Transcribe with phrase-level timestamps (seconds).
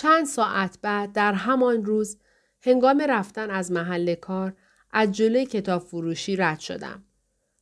[0.00, 2.18] چند ساعت بعد در همان روز
[2.62, 4.52] هنگام رفتن از محل کار
[4.90, 7.04] از جلوی کتاب فروشی رد شدم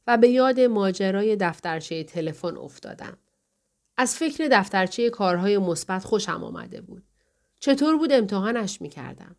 [0.07, 3.19] و به یاد ماجرای دفترچه تلفن افتادم.
[3.97, 7.03] از فکر دفترچه کارهای مثبت خوشم آمده بود.
[7.61, 9.37] چطور بود امتحانش می کردم؟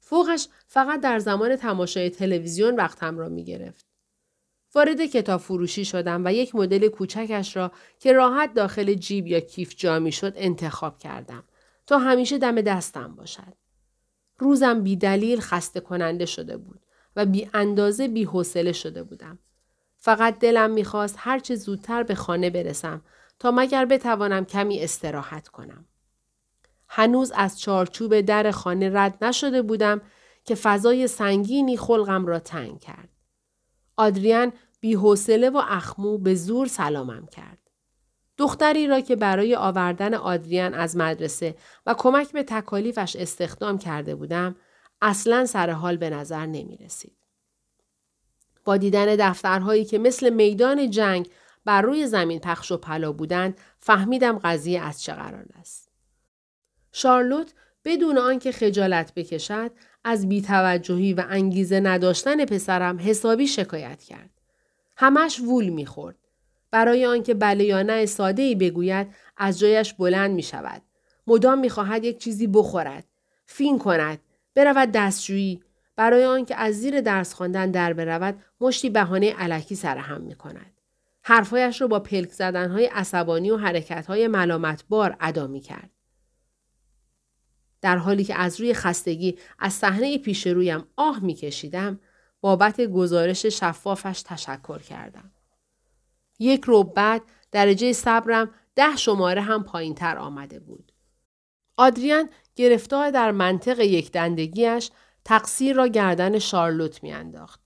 [0.00, 3.86] فوقش فقط در زمان تماشای تلویزیون وقتم را می گرفت.
[4.74, 9.74] وارد کتاب فروشی شدم و یک مدل کوچکش را که راحت داخل جیب یا کیف
[9.76, 11.44] جا می شد انتخاب کردم
[11.86, 13.54] تا همیشه دم دستم باشد.
[14.38, 16.86] روزم بی دلیل خسته کننده شده بود
[17.16, 19.38] و بی اندازه بی حوصله شده بودم.
[19.96, 23.02] فقط دلم می‌خواست هرچه زودتر به خانه برسم
[23.38, 25.84] تا مگر بتوانم کمی استراحت کنم.
[26.88, 30.00] هنوز از چارچوب در خانه رد نشده بودم
[30.44, 33.08] که فضای سنگینی خلقم را تنگ کرد.
[33.96, 37.63] آدریان بی حوصله و اخمو به زور سلامم کرد.
[38.38, 41.54] دختری را که برای آوردن آدریان از مدرسه
[41.86, 44.56] و کمک به تکالیفش استخدام کرده بودم
[45.02, 47.16] اصلا سر حال به نظر نمی رسید.
[48.64, 51.28] با دیدن دفترهایی که مثل میدان جنگ
[51.64, 55.90] بر روی زمین پخش و پلا بودند فهمیدم قضیه از چه قرار است.
[56.92, 57.54] شارلوت
[57.84, 59.70] بدون آنکه خجالت بکشد
[60.04, 64.30] از بیتوجهی و انگیزه نداشتن پسرم حسابی شکایت کرد.
[64.96, 66.23] همش وول می‌خورد.
[66.74, 70.82] برای آنکه بله یا نه ساده ای بگوید از جایش بلند می شود.
[71.26, 73.04] مدام می خواهد یک چیزی بخورد.
[73.46, 74.18] فین کند.
[74.54, 75.62] برود دستشویی.
[75.96, 80.80] برای آنکه از زیر درس خواندن در برود مشتی بهانه علکی سرهم می کند.
[81.22, 85.90] حرفهایش را با پلک زدنهای عصبانی و حرکتهای ملامتبار ادا می کرد.
[87.80, 92.00] در حالی که از روی خستگی از صحنه پیش رویم آه می کشیدم
[92.40, 95.30] بابت گزارش شفافش تشکر کردم.
[96.38, 100.92] یک رو بعد درجه صبرم ده شماره هم پایین تر آمده بود.
[101.76, 104.90] آدریان گرفتار در منطق یک دندگیش
[105.24, 107.60] تقصیر را گردن شارلوت میانداخت.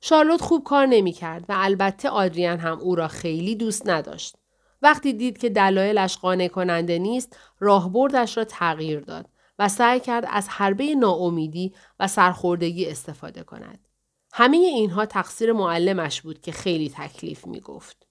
[0.00, 4.36] شارلوت خوب کار نمی کرد و البته آدریان هم او را خیلی دوست نداشت.
[4.82, 10.48] وقتی دید که دلایلش قانع کننده نیست راهبردش را تغییر داد و سعی کرد از
[10.48, 13.88] حربه ناامیدی و سرخوردگی استفاده کند.
[14.32, 18.05] همه اینها تقصیر معلمش بود که خیلی تکلیف می گفت.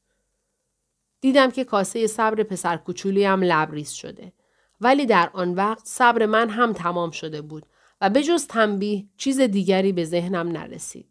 [1.25, 4.33] دیدم که کاسه صبر پسر کوچولیم لبریز شده.
[4.81, 7.65] ولی در آن وقت صبر من هم تمام شده بود
[8.01, 11.07] و به جز تنبیه چیز دیگری به ذهنم نرسید.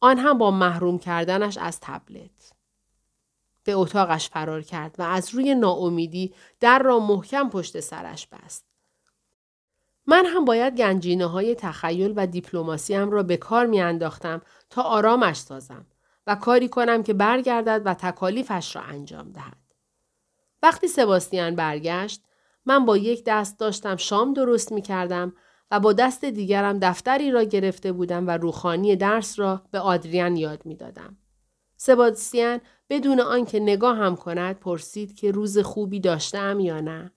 [0.00, 2.52] آن هم با محروم کردنش از تبلت.
[3.64, 8.64] به اتاقش فرار کرد و از روی ناامیدی در را محکم پشت سرش بست.
[10.06, 13.98] من هم باید گنجینه های تخیل و دیپلماسیم را به کار می
[14.70, 15.86] تا آرامش سازم
[16.26, 19.56] و کاری کنم که برگردد و تکالیفش را انجام دهد.
[20.62, 22.22] وقتی سباستیان برگشت
[22.66, 25.32] من با یک دست داشتم شام درست می کردم
[25.70, 30.66] و با دست دیگرم دفتری را گرفته بودم و روخانی درس را به آدریان یاد
[30.66, 31.16] می دادم.
[31.76, 32.60] سباستیان
[32.90, 37.12] بدون آنکه نگاه هم کند پرسید که روز خوبی داشتم یا نه.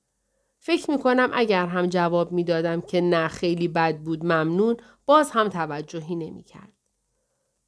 [0.59, 5.31] فکر می کنم اگر هم جواب می دادم که نه خیلی بد بود ممنون باز
[5.31, 6.78] هم توجهی نمی کرد.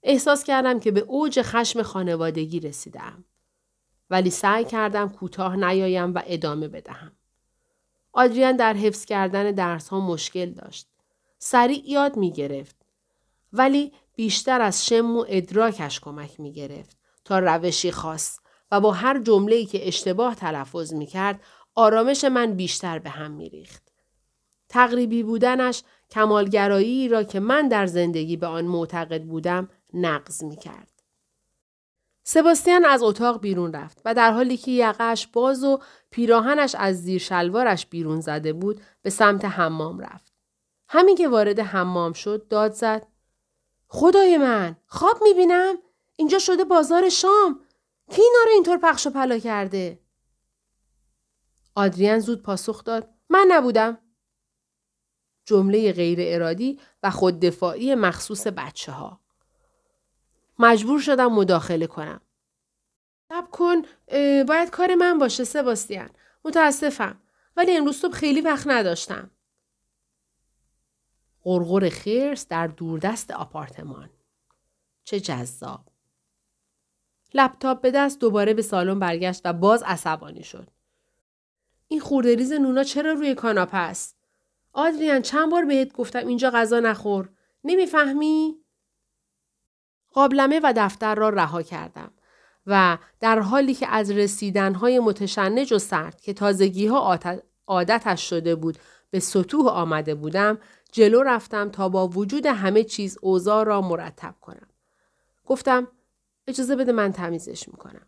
[0.04, 3.26] احساس کردم که به اوج خشم خانوادگی رسیدم.
[4.10, 7.12] ولی سعی کردم کوتاه نیایم و ادامه بدهم.
[8.14, 10.88] آدریان در حفظ کردن درس ها مشکل داشت.
[11.40, 12.76] سریع یاد می گرفت.
[13.54, 18.40] ولی بیشتر از شم و ادراکش کمک می گرفت تا روشی خاص
[18.72, 21.42] و با هر جمله که اشتباه تلفظ می کرد
[21.76, 23.92] آرامش من بیشتر به هم می ریخت.
[24.70, 30.92] تقریبی بودنش کمالگرایی را که من در زندگی به آن معتقد بودم نقض می کرد.
[32.24, 35.80] سباستیان از اتاق بیرون رفت و در حالی که یقش باز و
[36.10, 40.34] پیراهنش از زیر شلوارش بیرون زده بود به سمت حمام رفت.
[40.90, 43.08] همین که وارد حمام شد داد زد.
[43.88, 45.76] خدای من خواب بینم؟
[46.16, 47.60] اینجا شده بازار شام
[48.12, 50.00] کی اینا رو اینطور پخش و پلا کرده؟
[51.76, 53.98] آدریان زود پاسخ داد من نبودم.
[55.46, 59.21] جمله غیر ارادی و خوددفاعی مخصوص بچه ها.
[60.62, 62.22] مجبور شدم مداخله کنم.
[63.30, 63.82] سب کن
[64.48, 66.10] باید کار من باشه سباستیان.
[66.46, 67.22] متاسفم.
[67.58, 69.32] ولی امروز صبح خیلی وقت نداشتم.
[71.44, 74.10] غرغر خرس در دوردست آپارتمان.
[75.04, 75.82] چه جذاب.
[77.34, 80.70] لپتاپ به دست دوباره به سالن برگشت و باز عصبانی شد.
[81.88, 84.18] این خوردریز نونا چرا روی کاناپه است؟
[84.74, 87.30] آدریان چند بار بهت گفتم اینجا غذا نخور.
[87.64, 88.61] نمی‌فهمی؟
[90.14, 92.12] قابلمه و دفتر را رها کردم
[92.68, 97.20] و در حالی که از رسیدنهای متشنج و سرد که تازگی ها
[97.68, 98.78] عادتش شده بود
[99.10, 100.58] به سطوح آمده بودم
[100.92, 104.68] جلو رفتم تا با وجود همه چیز اوضاع را مرتب کنم.
[105.46, 105.88] گفتم
[106.48, 108.06] اجازه بده من تمیزش می‌کنم.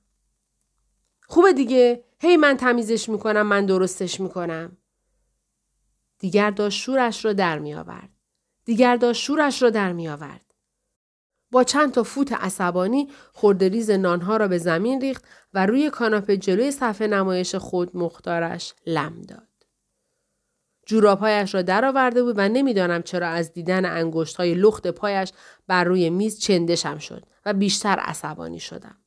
[1.28, 4.78] خوبه دیگه هی من تمیزش می‌کنم من درستش می‌کنم.
[6.20, 8.10] دیگر داشت شورش را در می آورد.
[8.66, 10.53] دیگر داشت شورش را در می آورد.
[11.54, 16.72] با چند تا فوت عصبانی خردریز نانها را به زمین ریخت و روی کاناپه جلوی
[16.72, 19.48] صفحه نمایش خود مختارش لم داد.
[20.86, 25.32] جورابهایش را درآورده بود و نمی‌دانم چرا از دیدن انگشت های لخت پایش
[25.68, 28.98] بر روی میز چندشم شد و بیشتر عصبانی شدم.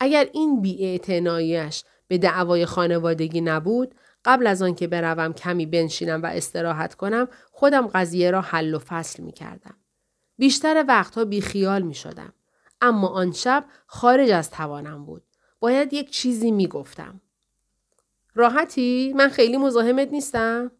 [0.00, 3.94] اگر این بیاعتناییش به دعوای خانوادگی نبود
[4.24, 9.22] قبل از آنکه بروم کمی بنشینم و استراحت کنم خودم قضیه را حل و فصل
[9.22, 9.76] می کردم.
[10.38, 12.32] بیشتر وقتها بیخیال می شدم.
[12.80, 15.22] اما آن شب خارج از توانم بود.
[15.60, 17.20] باید یک چیزی می گفتم.
[18.34, 20.70] راحتی؟ من خیلی مزاحمت نیستم؟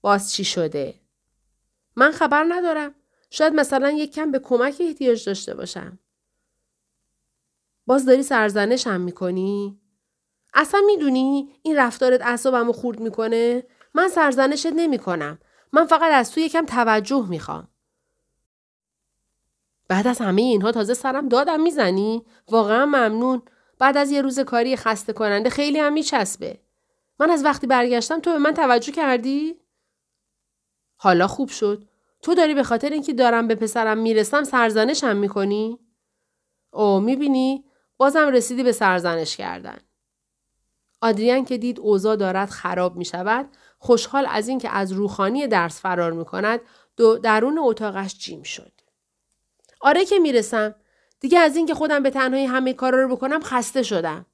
[0.00, 0.94] باز چی شده؟
[1.96, 2.94] من خبر ندارم.
[3.30, 5.98] شاید مثلا یک کم به کمک احتیاج داشته باشم.
[7.86, 9.80] باز داری سرزنشم می‌کنی؟
[10.54, 15.38] اصلا می‌دونی این رفتارت اعصابمو خورد می‌کنه؟ من سرزنشت نمی‌کنم.
[15.72, 17.68] من فقط از تو یکم توجه می‌خوام.
[19.88, 23.42] بعد از همه اینها تازه سرم دادم می‌زنی؟ واقعا ممنون.
[23.78, 26.60] بعد از یه روز کاری خسته کننده خیلی هم میچسبه.
[27.20, 29.56] من از وقتی برگشتم تو به من توجه کردی؟
[30.96, 31.84] حالا خوب شد.
[32.22, 35.78] تو داری به خاطر اینکه دارم به پسرم می‌رسم سرزنشم می‌کنی؟
[36.72, 37.64] او می‌بینی؟
[37.96, 39.78] بازم رسیدی به سرزنش کردن.
[41.00, 43.48] آدریان که دید اوضاع دارد خراب می شود
[43.78, 46.60] خوشحال از اینکه از روخانی درس فرار می کند
[46.96, 48.72] دو درون اتاقش جیم شد.
[49.80, 50.74] آره که می‌رسم.
[51.20, 54.26] دیگه از اینکه خودم به تنهایی همه کارا رو بکنم خسته شدم.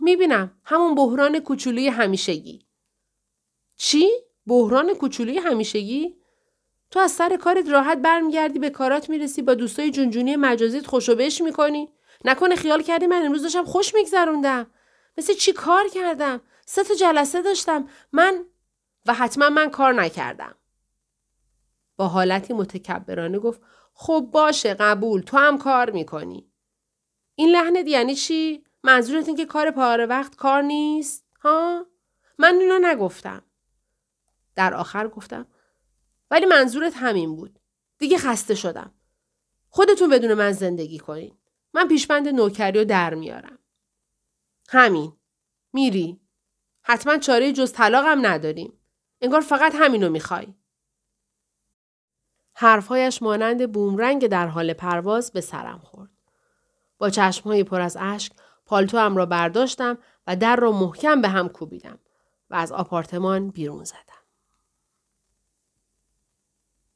[0.00, 2.66] می‌بینم همون بحران کوچولوی همیشگی.
[3.76, 4.10] چی؟
[4.46, 6.16] بحران کوچولوی همیشگی؟
[6.90, 11.40] تو از سر کارت راحت برمیگردی به کارات می‌رسی با دوستای جونجونی مجازیت خوشو بش
[11.40, 11.88] می‌کنی؟
[12.24, 14.70] نکنه خیال کردی من امروز داشتم خوش میگذروندم.
[15.18, 17.88] مثل چی کار کردم؟ سه تا جلسه داشتم.
[18.12, 18.44] من
[19.06, 20.54] و حتما من کار نکردم.
[22.00, 23.60] با حالتی متکبرانه گفت
[23.94, 26.50] خب باشه قبول تو هم کار می‌کنی.
[27.34, 31.86] این لحنت یعنی چی؟ منظورت این که کار پاره وقت کار نیست؟ ها؟
[32.38, 33.42] من اینو نگفتم.
[34.54, 35.46] در آخر گفتم
[36.30, 37.58] ولی منظورت همین بود.
[37.98, 38.94] دیگه خسته شدم.
[39.68, 41.38] خودتون بدون من زندگی کنین.
[41.74, 43.58] من پیشبند نوکری رو در میارم.
[44.68, 45.12] همین.
[45.72, 46.20] میری.
[46.82, 48.72] حتما چاره جز طلاقم نداریم.
[49.20, 50.54] انگار فقط همینو می‌خوای.
[52.60, 56.10] حرفهایش مانند بومرنگ در حال پرواز به سرم خورد.
[56.98, 58.32] با چشمهای پر از اشک
[58.66, 61.98] پالتوام را برداشتم و در را محکم به هم کوبیدم
[62.50, 64.19] و از آپارتمان بیرون زدم.